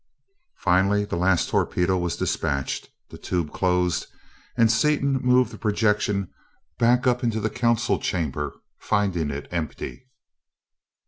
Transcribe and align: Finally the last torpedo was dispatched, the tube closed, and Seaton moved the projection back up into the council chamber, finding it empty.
Finally 0.57 1.05
the 1.05 1.15
last 1.15 1.49
torpedo 1.49 1.95
was 1.95 2.15
dispatched, 2.17 2.89
the 3.11 3.19
tube 3.19 3.53
closed, 3.53 4.07
and 4.57 4.71
Seaton 4.71 5.13
moved 5.21 5.51
the 5.51 5.59
projection 5.59 6.33
back 6.79 7.05
up 7.05 7.23
into 7.23 7.39
the 7.39 7.51
council 7.51 7.99
chamber, 7.99 8.59
finding 8.79 9.29
it 9.29 9.47
empty. 9.51 10.07